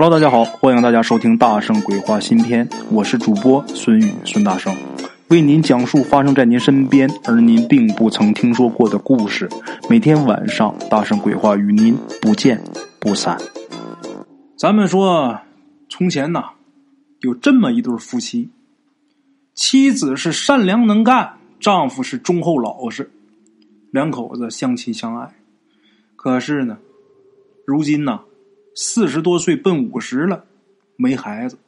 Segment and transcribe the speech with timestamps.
[0.00, 4.72] Hello，大家好，欢迎大家收听《大圣鬼话》新篇，我是主播孙宇孙大圣，
[5.26, 9.48] 为您讲述发生在您身边而您并不曾听说过的故事。
[9.90, 12.62] 每天晚上，大圣鬼话与您不见
[13.00, 13.36] 不散。
[14.56, 15.36] 咱们说，
[15.88, 16.44] 从前呐，
[17.22, 18.50] 有这么一对夫妻，
[19.52, 23.10] 妻子是善良能干，丈夫是忠厚老实，
[23.90, 25.34] 两口子相亲相爱。
[26.14, 26.78] 可是呢，
[27.66, 28.20] 如今呢。
[28.80, 30.44] 四十多岁奔五十了，
[30.94, 31.58] 没孩子。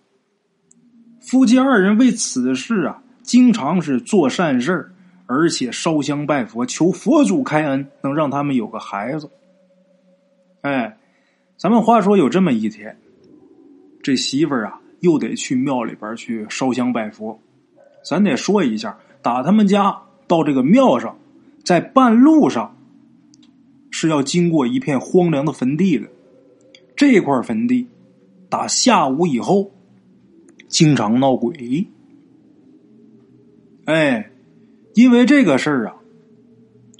[1.20, 4.92] 夫妻二人为此事啊，经常是做善事
[5.26, 9.28] 而且烧香拜佛，求佛祖开恩，能让他们有个孩子。
[10.60, 10.98] 哎，
[11.56, 12.96] 咱们话说有这么一天，
[14.00, 17.40] 这媳妇儿啊，又得去庙里边去烧香拜佛。
[18.04, 21.18] 咱得说一下，打他们家到这个庙上，
[21.64, 22.76] 在半路上
[23.90, 26.06] 是要经过一片荒凉的坟地的。
[27.00, 27.86] 这块坟地，
[28.50, 29.70] 打下午以后，
[30.68, 31.86] 经常闹鬼。
[33.86, 34.30] 哎，
[34.92, 35.96] 因为这个事儿啊，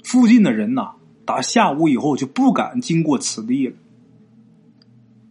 [0.03, 0.93] 附近的人呐，
[1.23, 3.75] 打下午以后就不敢经过此地了。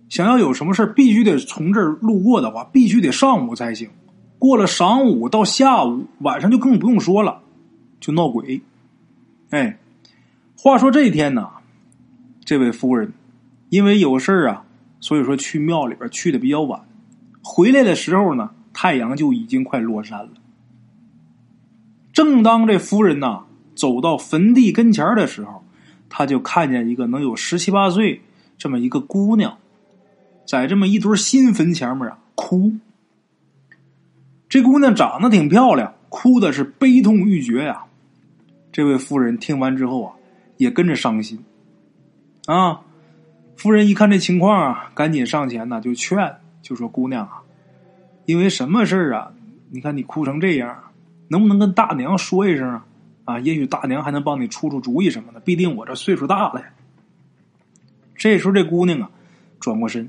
[0.09, 3.91] 想要有什么事必须得从这儿路过的话，必须得上午才行。
[4.39, 7.43] 过了晌午到下午，晚上就更不用说了，
[7.99, 8.62] 就闹鬼。
[9.49, 9.81] 哎，
[10.57, 11.49] 话说这一天呢，
[12.45, 13.12] 这位夫人。
[13.71, 14.65] 因为有事啊，
[15.01, 16.83] 所以说去庙里边去的比较晚。
[17.43, 20.33] 回来的时候呢，太阳就已经快落山了。
[22.12, 25.65] 正当这夫人呐走到坟地跟前的时候，
[26.11, 28.21] 他就看见一个能有十七八岁
[28.59, 29.57] 这么一个姑娘，
[30.47, 32.73] 在这么一堆新坟前面啊哭。
[34.49, 37.84] 这姑娘长得挺漂亮，哭的是悲痛欲绝呀。
[38.73, 40.12] 这位夫人听完之后啊，
[40.57, 41.39] 也跟着伤心
[42.47, 42.81] 啊。
[43.61, 47.42] 夫人一看这情况啊，赶紧上前呢，就劝，就说：“姑娘啊，
[48.25, 49.34] 因为什么事儿啊？
[49.69, 50.84] 你看你哭成这样，
[51.28, 52.86] 能不能跟大娘说一声啊？
[53.27, 55.41] 啊，也许大娘还能帮你出出主意什么的。
[55.41, 56.62] 毕竟我这岁数大了。”
[58.16, 59.10] 这时候，这姑娘啊，
[59.60, 60.09] 转过身，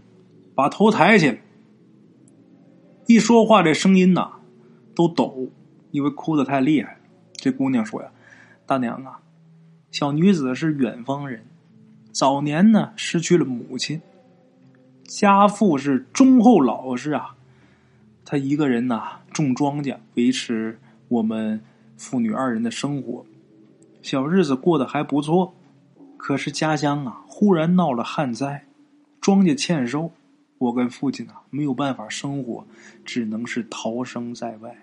[0.55, 1.41] 把头抬起来，
[3.05, 4.31] 一说话这声音呐
[4.95, 5.49] 都抖，
[5.91, 6.99] 因为哭的太厉害。
[7.33, 8.09] 这姑娘说呀
[8.65, 9.19] ：“大娘啊，
[9.91, 11.45] 小女子是远方人。”
[12.11, 14.01] 早年呢，失去了母亲，
[15.03, 17.35] 家父是忠厚老实啊，
[18.25, 20.77] 他一个人呐种庄稼，维持
[21.07, 21.61] 我们
[21.97, 23.25] 父女二人的生活，
[24.01, 25.53] 小日子过得还不错。
[26.17, 28.65] 可是家乡啊，忽然闹了旱灾，
[29.21, 30.11] 庄稼欠收，
[30.57, 32.67] 我跟父亲啊没有办法生活，
[33.05, 34.77] 只能是逃生在外，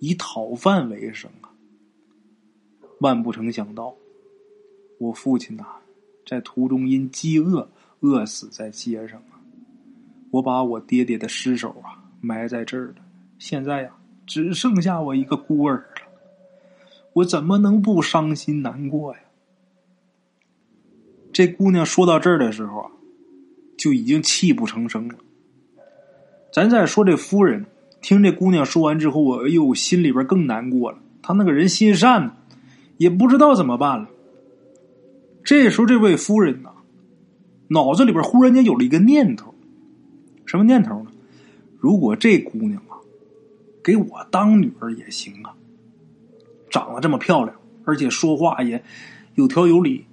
[0.00, 1.54] 以讨饭为生啊。
[3.00, 3.94] 万不成想到，
[4.98, 5.64] 我父亲呐。
[6.26, 7.68] 在途中因饥饿
[8.00, 9.40] 饿死在街上啊！
[10.30, 12.94] 我把我爹爹的尸首啊埋在这儿了。
[13.38, 13.90] 现在呀，
[14.26, 15.84] 只剩下我一个孤儿了。
[17.12, 19.20] 我怎么能不伤心难过呀？
[21.32, 22.90] 这姑娘说到这儿的时候啊，
[23.76, 25.14] 就已经泣不成声了。
[26.52, 27.66] 咱再说这夫人，
[28.00, 30.98] 听这姑娘说完之后，我哎呦，心里边更难过了。
[31.22, 32.36] 她那个人心善呢，
[32.96, 34.08] 也不知道怎么办了。
[35.44, 36.70] 这时候，这位夫人呐，
[37.68, 39.54] 脑子里边忽然间有了一个念头，
[40.46, 41.10] 什么念头呢？
[41.78, 42.96] 如果这姑娘啊，
[43.82, 45.52] 给我当女儿也行啊，
[46.70, 47.54] 长得这么漂亮，
[47.84, 48.82] 而且说话也
[49.34, 50.06] 有条有理，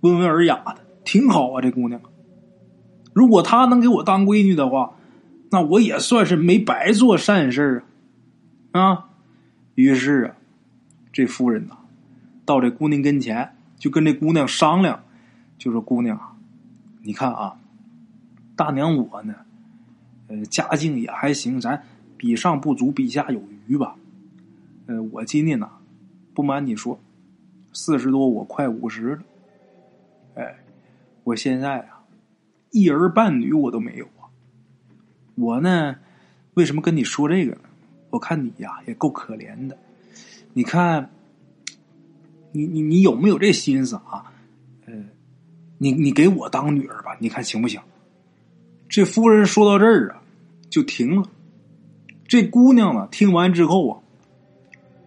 [0.00, 1.60] 温文尔雅的，挺好啊。
[1.60, 2.00] 这姑娘，
[3.12, 4.96] 如果她能给我当闺女的话，
[5.50, 7.82] 那我也算是没白做善事
[8.72, 8.80] 啊。
[8.80, 9.08] 啊，
[9.74, 10.36] 于是啊，
[11.12, 11.76] 这夫人呐，
[12.46, 13.52] 到这姑娘跟前。
[13.78, 15.04] 就跟这姑娘商量，
[15.58, 16.38] 就说：“姑娘，
[17.02, 17.58] 你看啊，
[18.56, 19.34] 大娘我呢，
[20.28, 21.82] 呃，家境也还行，咱
[22.16, 23.96] 比上不足，比下有余吧。
[24.86, 25.70] 呃，我今年呢，
[26.34, 26.98] 不瞒你说，
[27.74, 29.22] 四十多，我快五十了。
[30.36, 30.56] 哎，
[31.24, 32.02] 我现在啊，
[32.70, 34.32] 一儿半女我都没有啊。
[35.34, 35.96] 我呢，
[36.54, 37.60] 为什么跟你说这个呢？
[38.10, 39.76] 我看你呀，也够可怜的。
[40.54, 41.10] 你看。”
[42.56, 44.32] 你你你有没有这心思啊？
[44.86, 44.94] 呃，
[45.78, 47.80] 你你给我当女儿吧，你看行不行？
[48.88, 50.22] 这夫人说到这儿啊，
[50.70, 51.28] 就停了。
[52.26, 53.98] 这姑娘呢，听完之后啊，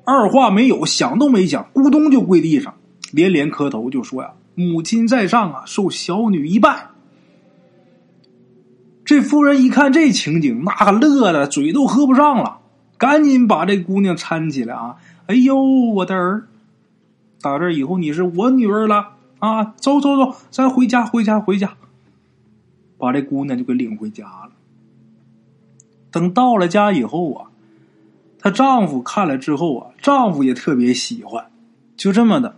[0.05, 2.75] 二话没有，想都没想，咕咚就跪地上，
[3.11, 6.89] 连连磕头，就说呀：“母亲在上啊，受小女一拜。”
[9.05, 12.59] 这夫人一看这情景，那个乐的嘴都合不上了，
[12.97, 14.97] 赶紧把这姑娘搀起来啊！
[15.25, 16.48] 哎呦，我的儿！
[17.41, 19.73] 打这以后，你是我女儿了啊！
[19.77, 21.75] 走走走，咱回家，回家，回家。
[22.97, 24.51] 把这姑娘就给领回家了。
[26.11, 27.51] 等到了家以后啊，
[28.39, 31.45] 她丈夫看了之后啊，丈夫也特别喜欢。
[31.95, 32.57] 就这么的，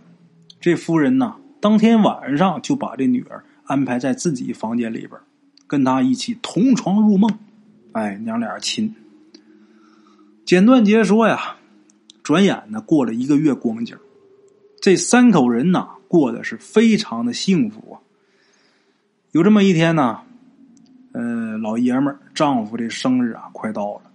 [0.60, 5.12] 这夫人呐，当天晚上就把这女儿安排在自己房间里边，
[5.68, 7.30] 跟她一起同床入梦。
[7.92, 8.94] 哎，娘俩亲。
[10.44, 11.56] 简短截说呀，
[12.22, 13.96] 转眼呢过了一个月光景，
[14.82, 17.96] 这三口人呐过得是非常的幸福啊。
[19.30, 20.18] 有这么一天呢。
[21.14, 24.10] 呃，老爷们儿丈夫这生日啊，快到了。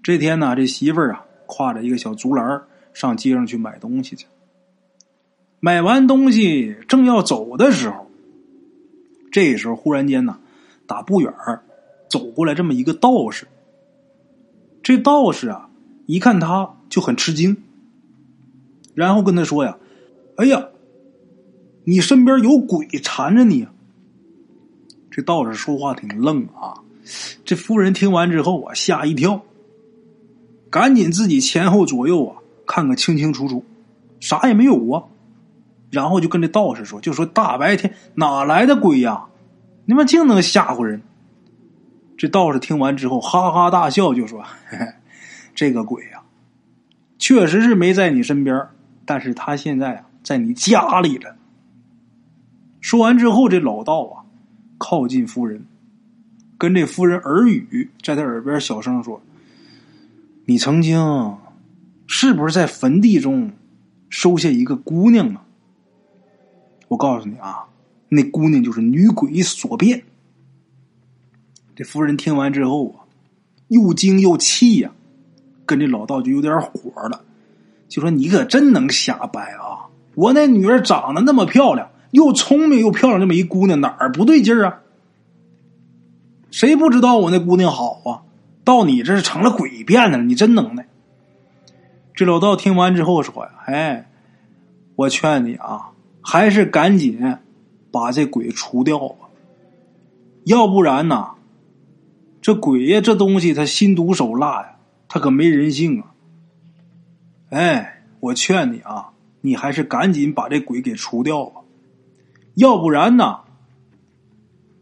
[0.00, 2.62] 这天呢，这媳妇儿啊，挎着一个小竹篮
[2.94, 4.26] 上街上去买东西去。
[5.58, 8.08] 买完东西正要走的时候，
[9.32, 10.38] 这时候忽然间呢，
[10.86, 11.34] 打不远
[12.08, 13.48] 走过来这么一个道士。
[14.84, 15.68] 这道士啊，
[16.06, 17.56] 一看他就很吃惊，
[18.94, 19.76] 然后跟他说呀
[20.40, 20.68] ：“哎呀，
[21.84, 23.68] 你身边有鬼缠着你。”
[25.10, 26.80] 这道士说话挺愣啊！
[27.44, 29.42] 这夫人听完之后啊，吓一跳，
[30.70, 33.64] 赶紧自己前后左右啊看个清清楚楚，
[34.20, 35.04] 啥也没有啊。
[35.90, 39.26] 然后就跟这道士说：“就说大白天哪来的鬼呀？
[39.84, 41.02] 你们净能吓唬人！”
[42.16, 44.40] 这道士听完之后哈哈大笑，就说
[44.70, 44.86] ：“嘿嘿
[45.54, 46.22] 这个鬼呀，
[47.18, 48.68] 确实是没在你身边，
[49.04, 51.36] 但是他现在啊在你家里了。”
[52.80, 54.24] 说完之后，这老道啊。
[54.82, 55.66] 靠近夫人，
[56.56, 59.20] 跟这夫人耳语，在他耳边小声说
[60.48, 61.36] ：“你曾经
[62.06, 63.52] 是不是在坟地中
[64.08, 65.44] 收下一个姑娘啊？
[66.88, 67.66] 我告诉你啊，
[68.08, 70.02] 那姑娘就是女鬼所变。”
[71.76, 73.04] 这夫人听完之后啊，
[73.68, 74.90] 又惊又气呀，
[75.66, 77.22] 跟这老道就有点火了，
[77.86, 79.89] 就说：“你可真能瞎掰啊！
[80.14, 84.80] 我那女儿长得那么漂亮。”又聪明又漂亮，这么一姑娘哪儿不对劲儿啊？
[86.50, 88.22] 谁不知道我那姑娘好啊？
[88.64, 90.88] 到你这是成了鬼变的了，你真能耐！
[92.12, 94.10] 这老道听完之后说呀：“哎，
[94.96, 97.36] 我劝你啊，还是赶紧
[97.92, 99.28] 把这鬼除掉吧，
[100.44, 101.34] 要不然呐，
[102.42, 104.76] 这鬼呀这东西他心毒手辣呀，
[105.06, 106.10] 他可没人性啊！
[107.50, 109.10] 哎，我劝你啊，
[109.40, 111.60] 你还是赶紧把这鬼给除掉吧。”
[112.56, 113.40] 要不然呢？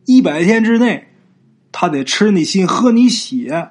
[0.06, 1.08] 一百天之内，
[1.70, 3.70] 他得吃你心，喝你血。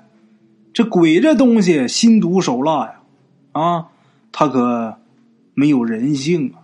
[0.71, 3.01] 这鬼这东西心毒手辣呀，
[3.53, 3.87] 啊，
[4.31, 4.97] 他可
[5.55, 6.61] 没有人性啊！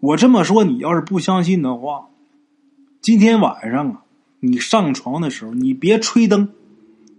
[0.00, 2.10] 我这么说，你要是不相信的话，
[3.00, 4.02] 今天晚上啊，
[4.40, 6.50] 你上床的时候，你别吹灯，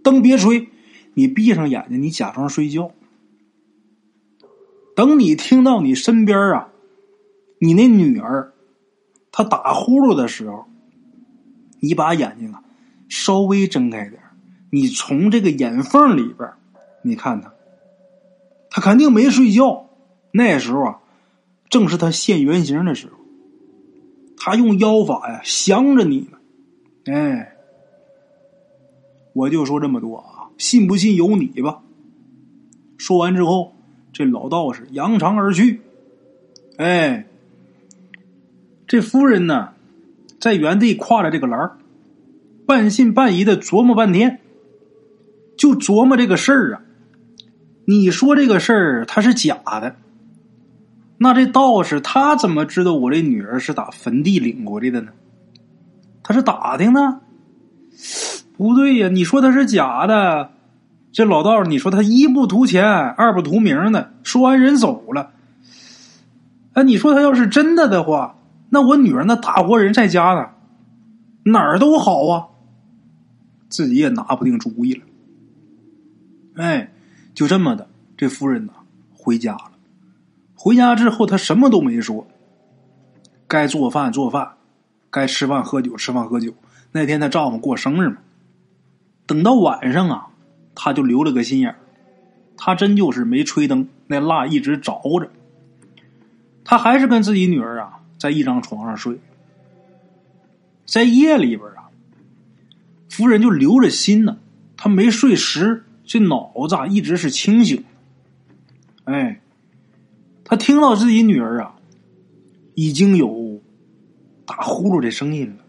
[0.04, 0.68] 灯别吹，
[1.14, 2.92] 你闭上眼睛，你假装睡觉。
[4.94, 6.68] 等你听到你身边啊，
[7.58, 8.52] 你那女儿。
[9.32, 10.66] 她打呼噜的时候，
[11.80, 12.62] 你把眼睛啊
[13.08, 14.22] 稍微睁开点
[14.70, 16.48] 你从这个眼缝里边，
[17.02, 17.52] 你看他，
[18.70, 19.88] 他肯定没睡觉。
[20.32, 21.00] 那时候啊，
[21.68, 23.14] 正是他现原形的时候，
[24.36, 26.38] 他用妖法呀降着你呢。
[27.12, 27.56] 哎，
[29.32, 31.82] 我就说这么多啊，信不信由你吧。
[32.96, 33.73] 说完之后，
[34.14, 35.82] 这老道士扬长而去。
[36.78, 37.26] 哎。
[38.86, 39.70] 这夫人呢，
[40.38, 41.78] 在原地挎着这个篮，
[42.66, 44.40] 半信半疑的琢磨半天，
[45.56, 46.82] 就琢磨这个事儿啊。
[47.86, 49.96] 你说这个事儿他是假的，
[51.16, 55.12] 那这道士他怎么知道我这女儿是打坟地领过来的呢？
[56.22, 57.22] 他是打听呢？
[58.56, 60.50] 不对呀，你说他是假的，
[61.14, 65.30] 这老道你说他一不图钱，二不图名的，说完人走了。
[66.72, 68.36] 哎，你说他要是真的的话。
[68.68, 70.48] 那我女儿那大活人在家呢，
[71.44, 72.48] 哪儿都好啊，
[73.68, 75.04] 自己也拿不定主意了。
[76.56, 76.92] 哎，
[77.32, 78.72] 就这么的，这夫人呢
[79.14, 79.70] 回家了。
[80.56, 82.26] 回家之后，她什么都没说，
[83.46, 84.54] 该做饭做饭，
[85.10, 86.52] 该吃饭喝酒吃饭喝酒。
[86.90, 88.16] 那天她丈夫过生日嘛，
[89.26, 90.26] 等到晚上啊，
[90.74, 91.76] 她就留了个心眼儿，
[92.56, 95.30] 她真就是没吹灯，那蜡一直着着，
[96.64, 98.00] 她还是跟自己女儿啊。
[98.16, 99.18] 在一张床上睡，
[100.86, 101.90] 在夜里边啊，
[103.10, 104.38] 夫人就留着心呢。
[104.78, 107.84] 她没睡实，这脑子啊一直是清醒。
[109.04, 109.42] 哎，
[110.42, 111.74] 她听到自己女儿啊，
[112.74, 113.60] 已经有
[114.46, 115.64] 打呼噜的声音了，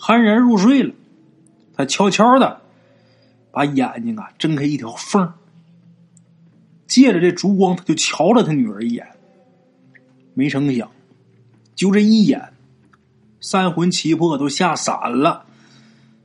[0.00, 0.92] 酣然入睡了。
[1.76, 2.60] 她悄悄的
[3.56, 5.32] 把眼睛啊睁开一条缝，
[6.86, 9.06] 借着这烛光，他就瞧了他女儿一眼。
[10.34, 10.90] 没成想。
[11.74, 12.52] 就这一眼，
[13.40, 15.46] 三魂七魄都吓散了，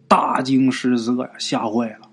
[0.09, 2.09] 大惊失色呀，吓坏了。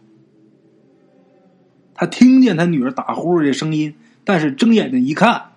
[1.95, 5.51] 他听见他女儿打呼噜的声音，但是睁眼睛一看，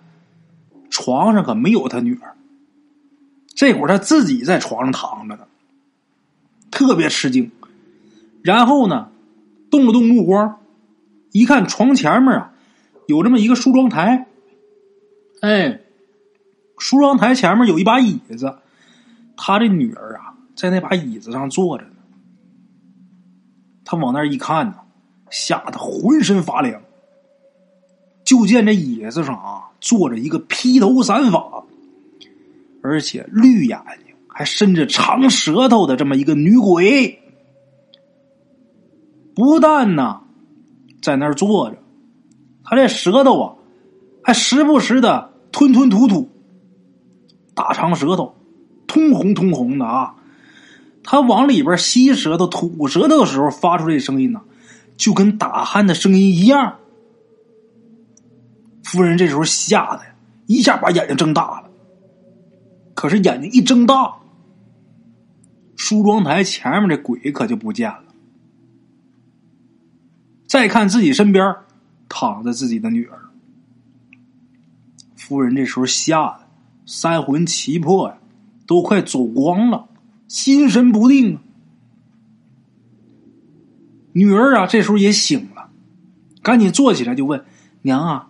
[0.90, 2.36] 床上可没有他女儿。
[3.54, 5.46] 这会儿他自己在床上躺着呢，
[6.72, 7.52] 特别吃惊。
[8.42, 9.11] 然后呢，
[9.72, 10.60] 动了动目光，
[11.32, 12.54] 一看床前面啊，
[13.08, 14.28] 有这么一个梳妆台。
[15.42, 15.80] 哎，
[16.78, 18.58] 梳妆台前面有一把椅子，
[19.36, 21.92] 他的女儿啊，在那把椅子上坐着呢。
[23.84, 24.76] 他往那一看呢。
[25.34, 26.82] 吓得浑身发凉。
[28.26, 31.64] 就见这椅子上啊，坐着一个披头散发，
[32.84, 37.21] 而且绿眼睛，还伸着长舌头的这么一个女鬼。
[39.36, 40.22] 不但呢，
[41.02, 41.78] 在那儿坐着，
[42.64, 43.56] 他这舌头啊，
[44.24, 46.30] 还时不时的吞吞吐吐，
[47.54, 48.36] 大长舌头，
[48.88, 50.16] 通红通红的啊。
[51.04, 54.42] 他往里边吸舌头、吐舌头的时候，发出这声音呢。
[54.98, 56.76] 就跟打鼾的声音一样，
[58.84, 60.02] 夫人这时候吓得
[60.46, 61.70] 一下把眼睛睁大了。
[62.94, 64.18] 可是眼睛一睁大，
[65.76, 68.11] 梳妆台前面的鬼可就不见了。
[70.52, 71.56] 再看自己身边
[72.10, 73.18] 躺着自己的女儿，
[75.16, 76.42] 夫人这时候吓得
[76.86, 78.18] 三魂七魄呀，
[78.68, 79.88] 都快走光了，
[80.28, 81.42] 心神不定啊。
[84.12, 85.70] 女儿啊，这时候也醒了，
[86.44, 87.46] 赶紧坐起来就问
[87.84, 88.30] ：“娘啊，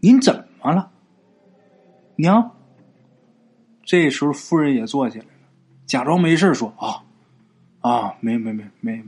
[0.00, 0.90] 您怎么了？”
[2.18, 2.56] 娘，
[3.84, 5.30] 这时候夫人也坐起来了，
[5.86, 7.04] 假装没事说：“啊
[7.88, 9.00] 啊，没没没没，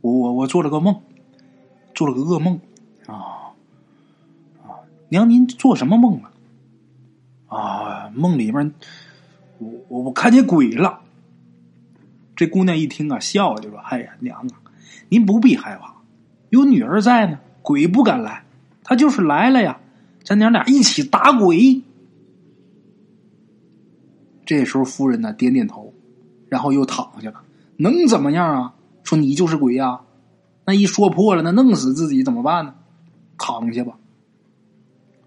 [0.00, 1.02] 我我我做了个梦，
[2.02, 2.58] 做了个噩梦
[3.06, 3.54] 啊
[4.64, 4.82] 啊！
[5.08, 6.32] 娘，您做什么梦了？
[7.46, 8.74] 啊，梦里面
[9.58, 10.98] 我我我看见鬼了。”
[12.34, 14.58] 这姑娘一听啊，笑就说：“哎呀，娘啊！”
[15.10, 15.94] 您不必害怕，
[16.50, 18.42] 有女儿在呢，鬼不敢来。
[18.82, 19.78] 他就是来了呀，
[20.24, 21.82] 咱娘俩一起打鬼。
[24.44, 25.94] 这时候夫人呢点点头，
[26.48, 27.44] 然后又躺下了。
[27.76, 28.74] 能怎么样啊？
[29.04, 30.00] 说你就是鬼呀？
[30.64, 32.74] 那一说破了，那弄死自己怎么办呢？
[33.38, 33.94] 躺下吧。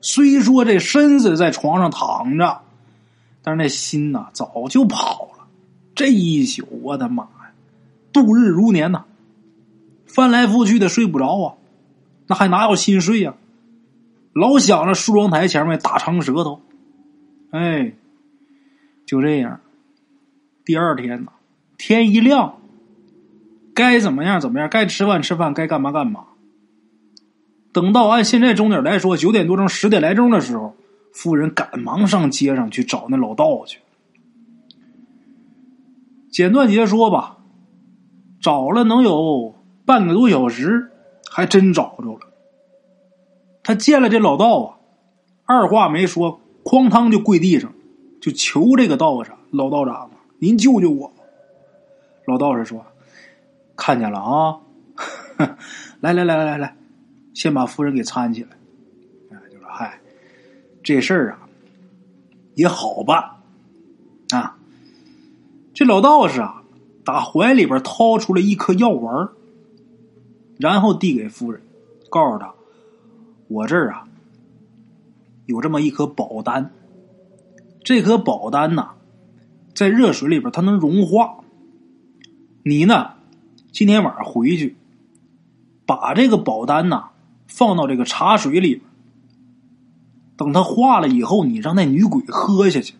[0.01, 2.62] 虽说这身子在床上躺着，
[3.42, 5.48] 但是那心呐早就跑了。
[5.96, 7.54] 这一宿，我的妈呀，
[8.13, 9.06] 度日如年呐！
[10.06, 11.56] 翻来覆去的睡不着啊，
[12.27, 13.36] 那还哪有心睡呀？
[14.34, 16.62] 老想着梳妆台前面大长舌头，
[17.51, 17.94] 哎，
[19.06, 19.62] 就这样。
[20.65, 21.32] 第二天呢，
[21.77, 22.58] 天一亮，
[23.75, 26.25] 该怎么样怎么样，该吃饭吃饭，该干嘛干嘛。
[27.74, 30.74] 等到按现在钟点来说，九点多钟、十点来钟的时候，
[31.13, 33.79] 夫人赶忙上街上去找那老道去。
[36.32, 37.38] 简短截说吧，
[38.41, 39.53] 找了能有。
[39.86, 40.89] 半个多小时，
[41.29, 42.22] 还真找着了。
[43.62, 44.77] 他见了这老道啊，
[45.46, 47.72] 二话没说，哐当就跪地上，
[48.20, 51.22] 就求这个道士：“老道长，您救救我吧！”
[52.25, 52.84] 老道士说
[53.75, 54.60] ：“看见了啊，
[56.01, 56.75] 来来来来来来，
[57.34, 58.50] 先把夫人给搀起来。”
[59.51, 60.00] 就说：“嗨，
[60.84, 61.50] 这事儿啊，
[62.55, 63.32] 也好办？
[64.32, 64.58] 啊，
[65.74, 66.63] 这老道士啊，
[67.03, 69.29] 打怀里边掏出了一颗药丸
[70.58, 71.62] 然后递给夫人，
[72.10, 72.53] 告诉他
[73.50, 74.08] ：“我这儿啊，
[75.46, 76.72] 有这么一颗宝丹。
[77.84, 78.94] 这颗宝丹呐，
[79.75, 81.44] 在热水里边它能融化。
[82.63, 83.15] 你呢，
[83.75, 84.77] 今天晚上回去，
[85.86, 87.10] 把这个保单呐
[87.46, 88.82] 放到这个茶水里。
[90.38, 92.94] 等它化了以后，你让那女鬼喝下去。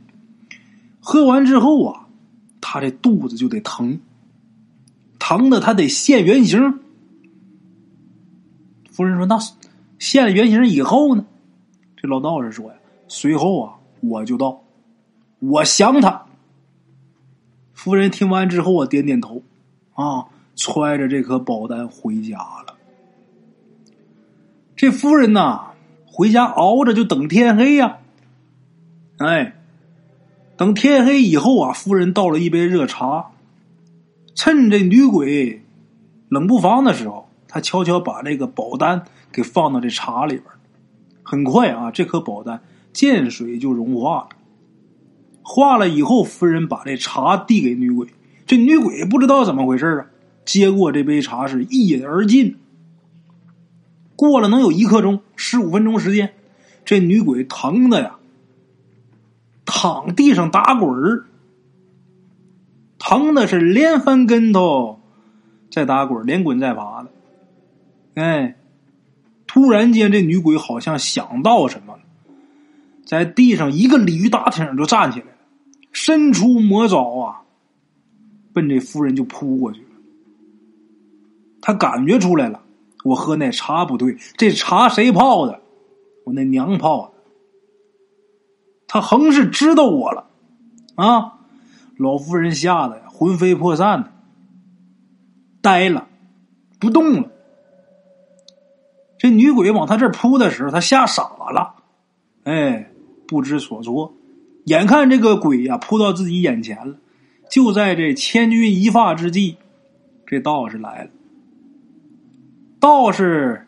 [1.00, 2.08] 喝完之后啊，
[2.60, 4.02] 他这肚子就得疼，
[5.18, 6.82] 疼的他得现原形。”
[8.92, 9.40] 夫人说：“那
[9.98, 11.26] 现了原形以后呢？”
[11.96, 12.76] 这老道士说：“呀，
[13.08, 14.62] 随后啊，我就到，
[15.40, 16.26] 我降他。”
[17.72, 19.42] 夫人听完之后，我点点头，
[19.94, 20.26] 啊，
[20.56, 22.76] 揣着这颗宝丹回家了。
[24.76, 25.74] 这夫人呐，
[26.06, 27.98] 回家熬着就等天黑呀。
[29.18, 29.56] 哎，
[30.58, 33.32] 等天黑以后啊，夫人倒了一杯热茶，
[34.34, 35.64] 趁这女鬼
[36.30, 37.30] 冷不防的时候。
[37.48, 40.44] 他悄悄把这个宝丹给放到这茶里边
[41.24, 42.60] 很快啊，这颗宝丹
[42.92, 44.30] 见水就融化了。
[45.42, 48.10] 化了以后，夫人把这茶递给女鬼，
[48.46, 50.06] 这女鬼不知道怎么回事啊，
[50.46, 52.58] 接过这杯茶是一饮而尽。
[54.16, 56.34] 过了能有一刻钟，十五分钟时间，
[56.86, 58.16] 这女鬼疼的呀，
[59.66, 61.26] 躺地上打滚儿。
[62.98, 65.00] 疼的是连翻跟头，
[65.70, 67.12] 再打滚，连滚带爬的。
[68.16, 68.56] 哎，
[69.46, 72.00] 突然间，这女鬼好像想到什么了，
[73.06, 75.38] 在地上一个鲤鱼打挺就站起来了，
[75.92, 77.42] 伸出魔爪啊，
[78.54, 79.85] 奔这夫人就扑过去。
[81.66, 82.62] 他感觉出来了，
[83.04, 85.62] 我喝那茶不对，这茶谁泡的？
[86.24, 87.12] 我那娘泡的。
[88.88, 90.28] 他横是知道我了，
[90.94, 91.40] 啊！
[91.98, 94.12] 老夫人吓得，魂飞魄散的，
[95.64, 96.08] 呆了，
[96.80, 97.32] 不动了。
[99.18, 101.74] 这女鬼往他这扑的时候，他吓傻了，
[102.44, 102.92] 哎，
[103.28, 104.14] 不知所措。
[104.66, 106.98] 眼看这个鬼呀扑到自己眼前了，
[107.50, 109.58] 就在这千钧一发之际，
[110.28, 111.10] 这道士来了。
[112.86, 113.66] 道士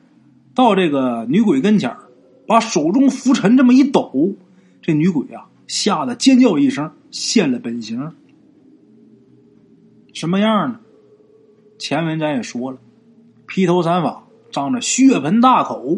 [0.53, 1.97] 到这个女鬼跟前
[2.45, 4.35] 把手中拂尘这么一抖，
[4.79, 8.11] 这女鬼啊吓得尖叫一声，现了本形。
[10.13, 10.79] 什么样呢？
[11.79, 12.77] 前文咱也说了，
[13.47, 15.97] 披头散发，张着血盆大口。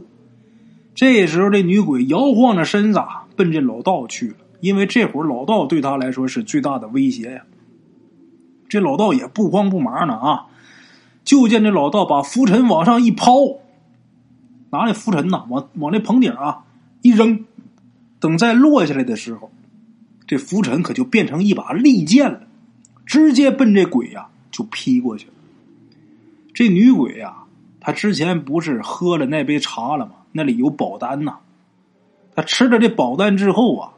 [0.96, 3.02] 这时候，这女鬼摇晃着身子
[3.36, 7.42] 奔这老道去了，因为这会儿老道对他来说是最大的威胁呀。
[8.70, 10.46] 这老道也不慌不忙呢啊，
[11.30, 13.60] 就见这老道把浮尘往上一抛，
[14.72, 16.66] 拿那浮尘呐往往那棚顶啊
[17.04, 17.46] 一扔，
[18.20, 19.52] 等再落下来的时候，
[20.26, 22.48] 这浮尘可就变成一把利剑了。
[23.06, 25.34] 直接奔这鬼呀就劈过去了。
[26.52, 27.44] 这女鬼呀，
[27.80, 30.14] 她之前不是喝了那杯茶了吗？
[30.32, 31.38] 那里有宝丹呐。
[32.36, 33.94] 她吃了这宝丹之后啊，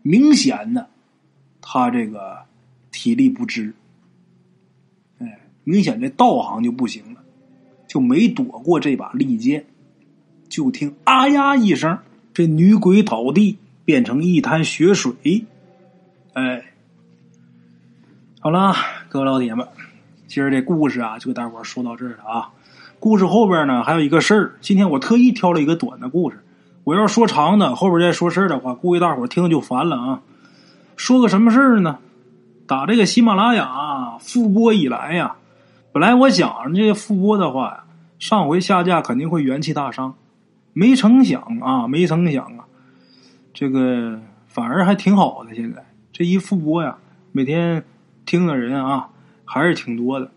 [0.00, 0.88] 明显的，
[1.60, 2.38] 她这个
[2.90, 3.74] 体力不支。
[5.70, 7.20] 明显这道行就不行了，
[7.86, 9.66] 就没躲过这把利剑。
[10.48, 11.96] 就听“啊呀”一声，
[12.34, 15.44] 这女鬼倒地，变成一滩血水。
[16.32, 16.64] 哎。
[18.40, 18.74] 好了，
[19.08, 19.68] 各位老铁们，
[20.26, 22.50] 今儿这故事啊，就给大伙说到这儿了啊。
[22.98, 24.54] 故事后边呢，还有一个事儿。
[24.60, 26.42] 今天我特意挑了一个短的故事，
[26.82, 30.22] 我要说长的，后边再说事儿的话，估计大伙听就烦了啊。
[30.96, 31.98] 说个什么事儿呢？
[32.66, 35.36] 打这个喜马拉雅复播以来呀，
[35.92, 37.84] 本来我想这个复播的话呀，
[38.18, 40.14] 上回下架肯定会元气大伤，
[40.72, 42.64] 没成想啊，没成想啊，
[43.52, 45.54] 这个反而还挺好的。
[45.54, 46.98] 现在这一复播呀，
[47.32, 47.84] 每天。
[48.26, 49.08] 听的人啊，
[49.44, 50.30] 还是挺多的。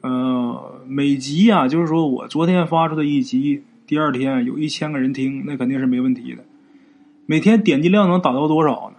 [0.00, 6.42] 呃，每集啊，就是说我昨天发出的一集，第二天有一千个人听，那肯定是没问题的。
[7.26, 8.95] 每天点击量能达到多少呢？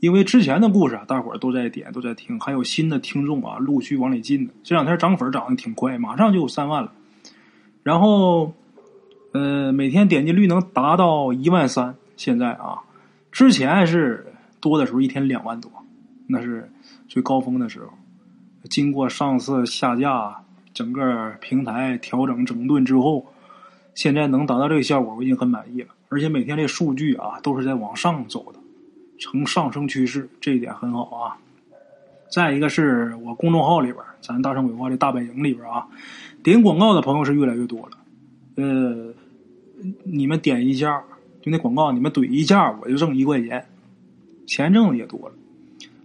[0.00, 4.52] 因为之前的故事啊，大伙儿都在点，都在听，还有新的听众啊，陆续往里进的。
[4.62, 6.92] 这两天涨粉涨得挺快，马上就有三万了。
[7.82, 8.52] 然后，
[9.32, 11.94] 呃，每天点击率能达到一万三。
[12.16, 12.80] 现在啊，
[13.30, 15.70] 之前是多的时候一天两万多，
[16.26, 16.70] 那是。
[17.08, 17.88] 最高峰的时候，
[18.68, 20.42] 经过上次下架，
[20.74, 23.24] 整个平台调整整顿之后，
[23.94, 25.88] 现在能达到这个效果，我已经很满意了。
[26.10, 28.57] 而且每天这数据啊，都是在往上走的，
[29.18, 31.36] 呈上升趋势，这一点很好啊。
[32.30, 35.86] 再一个是我公众号里边，咱大圣鬼话这大本营里边啊，
[36.42, 37.98] 点广告的朋友是越来越多了。
[38.56, 39.14] 呃，
[40.04, 41.02] 你们点一下，
[41.40, 43.66] 就那广告，你们怼一下，我就挣一块钱，
[44.46, 45.34] 钱挣的也多了。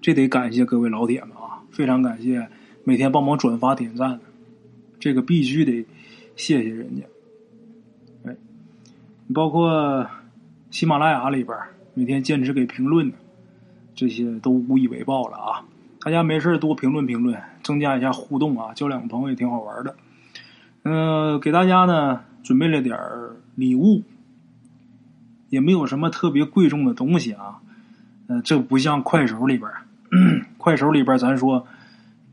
[0.02, 1.64] 这得感谢各位老铁们啊！
[1.72, 2.48] 非常感谢
[2.84, 4.20] 每天帮忙转发点赞的，
[5.00, 5.86] 这个必须得
[6.36, 7.04] 谢谢人家。
[8.26, 8.36] 哎，
[9.28, 10.06] 你包括
[10.72, 11.58] 喜马拉雅里边
[11.94, 13.12] 每天坚持给评论，
[13.94, 15.66] 这些都无以为报了啊！
[16.02, 19.96] 大家没事多评论评论，增加一下互动啊，交两个朋友也挺好玩的。
[20.84, 22.98] 嗯，给大家呢准备了点
[23.56, 24.02] 礼物，
[25.50, 27.62] 也没有什么特别贵重的东西啊。
[28.28, 29.70] 嗯，这不像快手里边。
[30.58, 31.66] 快手里边，咱说，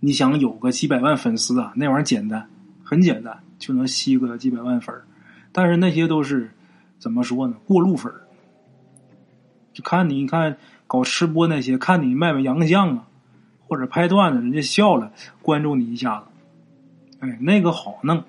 [0.01, 2.49] 你想有个几百万粉丝啊，那玩意儿简单，
[2.83, 4.95] 很简单，就能吸个几百万粉
[5.53, 6.51] 但是那些都是
[6.99, 7.57] 怎么说呢？
[7.65, 8.13] 过路粉
[9.81, 13.07] 看你看搞吃播那些，看你卖卖洋相啊，
[13.67, 15.13] 或者拍段子，人家笑了，
[15.43, 16.27] 关注你一下子。
[17.21, 18.25] 哎，那个好弄，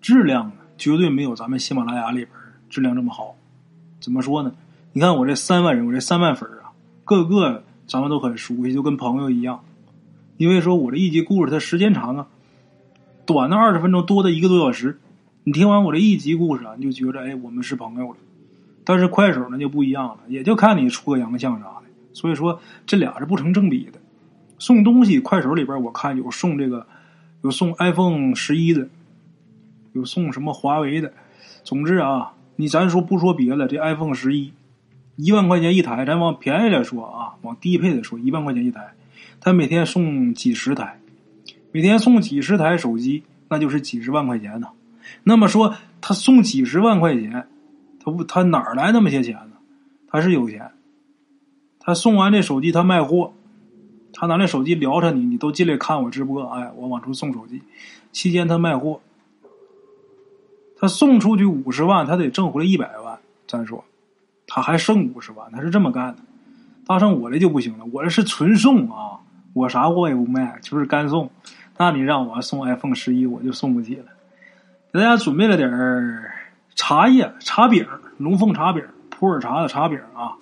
[0.00, 2.28] 质量绝对没有咱们喜马拉雅里边
[2.68, 3.36] 质量这么好。
[4.00, 4.52] 怎么说呢？
[4.92, 6.72] 你看我这三万人，我这三万粉啊
[7.04, 9.62] 个个咱们都很熟悉，就跟朋友一样。
[10.36, 12.28] 因为说我这一集故事它时间长啊，
[13.26, 14.98] 短的二十分钟，多的一个多小时。
[15.42, 18.16] 你听完我这一集故事啊，你就觉得哎，我们是朋友了。
[18.90, 21.82] 但是快手那就不一样了，也就看你出个洋相啥的。
[22.12, 24.00] 所以说这俩是不成正比的。
[24.58, 26.84] 送东西，快手里边我看有送这个，
[27.42, 28.88] 有送 iPhone 十一的，
[29.92, 31.12] 有送什么华为的。
[31.62, 34.52] 总之啊，你咱说不说别的，这 iPhone 十一。
[35.14, 38.92] 一万块钱一台，咱往便宜点说啊，往低配的说，一万块钱一台，
[39.40, 40.98] 他每天送几十台，
[41.70, 44.66] 每天送几十台手机，那就是几十万块钱呢。
[45.22, 47.46] 那么说，他送几十万块钱，
[48.02, 49.52] 他不他哪儿来那么些钱呢？
[50.08, 50.70] 他是有钱。
[51.78, 53.32] 他送完这手机，他卖货，
[54.12, 57.62] 他拿这手机聊着你，你都进来看我直播，哎，我往出送手机，
[58.12, 59.00] 期间他卖货，
[60.76, 63.18] 他送出去五十万，他得挣回来一百万。
[63.46, 63.84] 咱说，
[64.46, 66.22] 他还剩五十万，他是这么干的。
[66.86, 69.20] 大圣，我这就不行了，我这是纯送啊，
[69.52, 71.30] 我啥货也不卖，就是干送。
[71.78, 74.06] 那你让我送 iPhone 十一，我就送不起了。
[74.92, 76.29] 给大家准备了点儿
[76.74, 77.86] 茶叶、茶饼、
[78.18, 80.36] 龙凤茶饼、普洱茶的茶饼啊。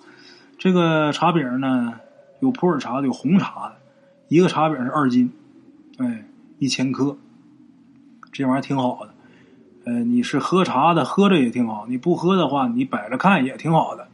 [0.57, 1.93] 这个茶饼呢，
[2.41, 3.75] 有普洱茶的，有红茶的，
[4.27, 5.31] 一个茶饼是二斤，
[5.97, 6.25] 哎，
[6.57, 7.17] 一千克。
[8.31, 9.13] 这玩意儿挺好的，
[9.85, 14.07] 呃，你是喝茶的，喝着也挺好；你不喝的话，你摆着看也挺好的。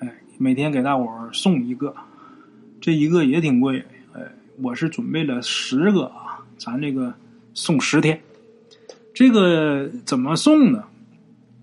[0.00, 1.94] 哎，每天给大伙儿送一个，
[2.80, 3.84] 这一个也挺贵。
[4.12, 4.20] 哎，
[4.60, 7.14] 我是准备了十个啊，咱这个
[7.54, 8.20] 送十天。
[9.14, 10.84] 这个怎么送呢？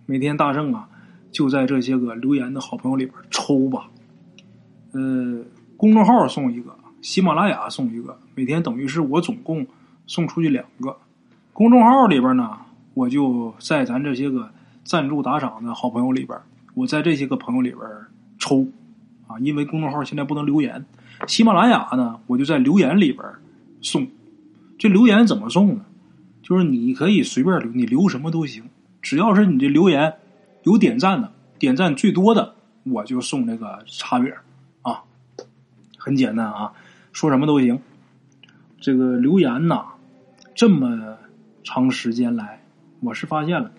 [0.09, 0.89] 每天大圣啊，
[1.31, 3.91] 就在这些个留言的好朋友里边抽吧。
[4.91, 5.43] 呃，
[5.77, 9.67] 公众号送一个，喜马拉雅送一个，每天等于是我总共
[10.07, 10.97] 送出去两个。
[11.53, 12.57] 公众号里边呢，
[12.95, 14.49] 我就在咱这些个
[14.83, 16.35] 赞助打赏的好朋友里边，
[16.73, 17.81] 我在这些个朋友里边
[18.39, 18.65] 抽
[19.27, 20.83] 啊，因为公众号现在不能留言。
[21.27, 23.23] 喜马拉雅呢，我就在留言里边
[23.79, 24.07] 送。
[24.79, 25.85] 这留言怎么送呢？
[26.41, 28.63] 就是你可以随便留，你留什么都行，
[29.01, 30.13] 只要是你这留言
[30.63, 34.31] 有点赞的，点赞最多的，我就送这个茶饼
[34.81, 35.03] 啊，
[35.97, 36.73] 很简单啊，
[37.11, 37.79] 说什么都行。
[38.81, 39.85] 这个留言呐，
[40.55, 41.17] 这么
[41.63, 42.63] 长时间来，
[43.01, 43.71] 我是发现了，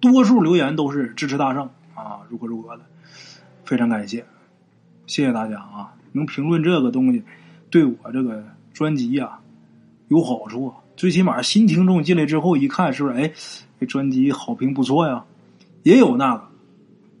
[0.00, 2.82] 多数留言都是支持大圣啊，如何如何的，
[3.64, 4.24] 非常感谢，
[5.06, 7.22] 谢谢大家啊，能评论这个东西，
[7.70, 9.38] 对我这个专辑呀
[10.08, 10.72] 有好处。
[10.96, 13.14] 最起码新听众进来之后一看，是不是？
[13.14, 13.32] 哎，
[13.78, 15.24] 这专辑好评不错呀。
[15.82, 16.48] 也有那个，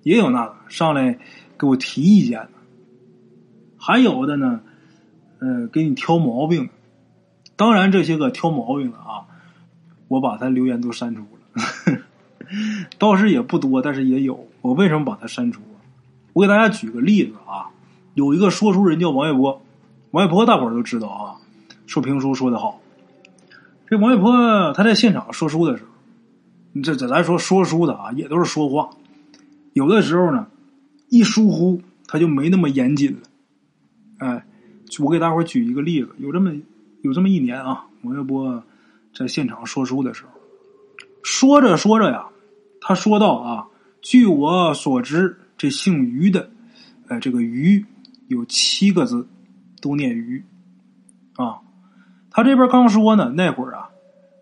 [0.02, 1.18] 也有那个上来
[1.58, 2.50] 给我提意见的，
[3.78, 4.60] 还有的呢，
[5.38, 6.68] 呃，给你挑毛病。
[7.54, 9.24] 当然，这些个挑毛病的啊，
[10.08, 11.98] 我把他留言都删除了。
[12.98, 14.46] 倒是也不多，但是也有。
[14.60, 15.62] 我为什么把他删除？
[16.32, 17.70] 我给大家举个例子啊，
[18.14, 19.62] 有一个说书人叫王月波，
[20.10, 21.36] 王月波大伙儿都知道啊，
[21.86, 22.80] 说评书说的好。
[23.86, 25.90] 这王月波他在现场说书的时候，
[26.82, 28.90] 这这咱说说书的啊，也都是说话。
[29.72, 30.46] 有的时候呢，
[31.08, 33.18] 一疏忽他就没那么严谨了。
[34.18, 34.46] 哎，
[35.00, 36.52] 我给大伙举一个例子，有这么
[37.02, 38.62] 有这么一年啊，王月波
[39.14, 40.30] 在现场说书的时候，
[41.22, 42.26] 说着说着呀，
[42.80, 43.66] 他说到啊，
[44.00, 46.48] 据我所知，这姓于的，
[47.08, 47.84] 呃，这个于
[48.28, 49.26] 有七个字，
[49.80, 50.42] 都念于
[51.34, 51.58] 啊。
[52.30, 53.88] 他这边刚说呢，那会儿啊，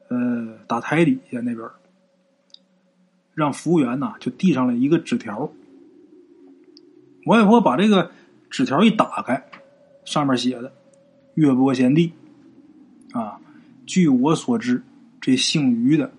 [0.08, 1.68] 呃，打台底下那边，
[3.34, 5.50] 让服务员呐就递上了一个纸条。
[7.26, 8.10] 王外婆把这个
[8.50, 9.44] 纸条一打开，
[10.04, 10.72] 上面写的
[11.34, 12.12] “岳波贤弟”，
[13.12, 13.38] 啊，
[13.86, 14.82] 据我所知，
[15.20, 16.12] 这姓于的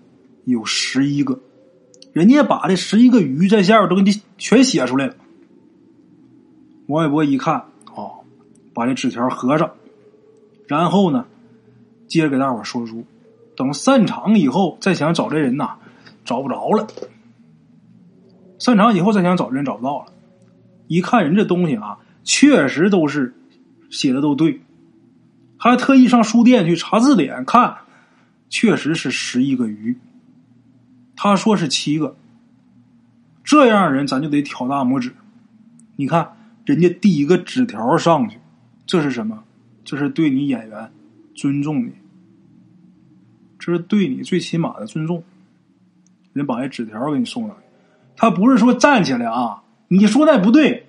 [0.44, 1.40] 有十一个，
[2.12, 5.14] 人家把这十一个于在下边都给你全写出来了。
[6.86, 8.24] 王外婆一看，哦，
[8.72, 9.72] 把这纸条合上，
[10.66, 11.26] 然后呢。
[12.08, 13.04] 接着给大伙说书，
[13.56, 15.76] 等散场以后再想找这人呐，
[16.26, 16.86] 找不着了。
[18.58, 20.12] 散场以后再想找人找不到了。
[20.88, 23.34] 一看人这东西啊，确实都是
[23.88, 24.60] 写的都对，
[25.56, 27.76] 还特意上书店去查字典看，
[28.50, 29.96] 确实是十一个鱼。
[31.16, 32.16] 他说是七个，
[33.42, 35.14] 这样人咱就得挑大拇指。
[35.96, 38.38] 你看人家递一个纸条上去，
[38.84, 39.44] 这是什么？
[39.84, 40.90] 这是对你演员。
[41.34, 41.92] 尊重你，
[43.58, 45.22] 这是对你最起码的尊重。
[46.36, 47.56] 人把那纸条给你送上来，
[48.16, 49.62] 他不是说站起来啊！
[49.88, 50.86] 你说那不对，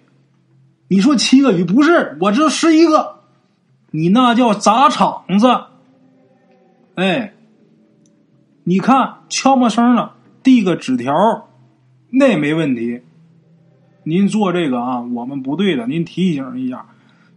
[0.90, 3.20] 你说七个鱼不是，我这十一个，
[3.92, 5.48] 你那叫砸场子。
[6.96, 7.34] 哎，
[8.66, 10.12] 你看悄没声的
[10.44, 11.14] 递个纸条，
[12.10, 13.02] 那没问题。
[14.04, 16.86] 您做这个啊，我们不对的，您提醒一下。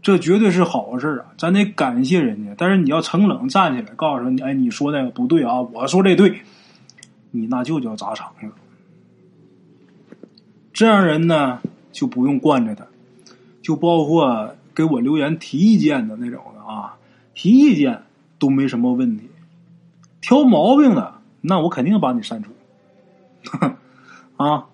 [0.03, 1.27] 这绝对是好事啊！
[1.37, 2.55] 咱得感谢人家。
[2.57, 6.41] 但是你要成冷站起来，告诉你，哎，你说那个不对啊，我说这对，
[7.31, 8.49] 你那就叫砸场子。
[10.73, 11.61] 这样人呢，
[11.93, 12.87] 就不用惯着他。
[13.63, 16.97] 就包括给我留言提意见的那种的啊，
[17.35, 18.03] 提意见
[18.39, 19.29] 都没什么问题。
[20.21, 22.51] 挑毛病的，那我肯定把你删除。
[24.37, 24.67] 啊，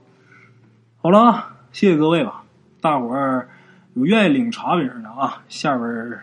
[0.98, 2.44] 好了，谢谢各位吧，
[2.80, 3.48] 大伙儿。
[3.94, 6.20] 有愿意领茶饼的啊，下边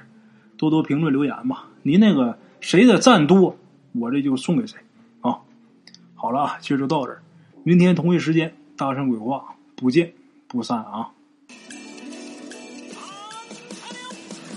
[0.57, 1.65] 多多评论留言吧。
[1.81, 3.57] 您那个谁的赞多，
[3.93, 4.79] 我这就送给谁。
[6.23, 7.21] 好了啊，今儿就到这儿，
[7.65, 10.13] 明天同一时间大圣鬼话不见
[10.47, 11.12] 不散啊。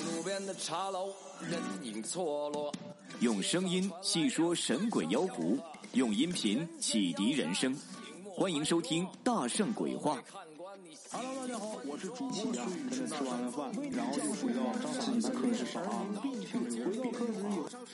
[0.05, 1.09] 路边的茶楼，
[1.41, 2.73] 人影错落。
[3.19, 5.59] 用声音细说神鬼妖狐，
[5.95, 7.77] 用音频启迪人生。
[8.25, 10.19] 欢迎收听《大圣鬼话》。
[11.17, 12.57] Hello，大家好，我是主播孙宇。
[12.91, 14.61] 跟着吃完了饭，然后就回到
[15.01, 16.05] 自己的课室上啊。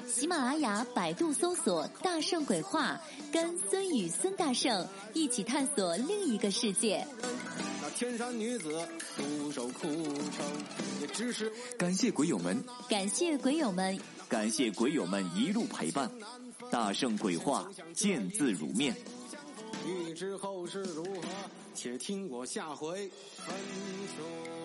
[0.08, 3.00] 喜马拉雅、百度搜索“大圣鬼话”，
[3.32, 7.06] 跟孙宇、孙大圣一起探索另一个世界。
[7.80, 8.76] 那天山女子
[9.16, 10.44] 独守空城，
[11.00, 13.96] 也只是感谢鬼友们，感谢鬼友们，
[14.28, 16.10] 感谢鬼友们一路陪伴。
[16.72, 18.96] 大圣鬼话，见字如面。
[19.86, 21.22] 欲知后事如何，
[21.74, 23.54] 且听我下回分
[24.16, 24.61] 说。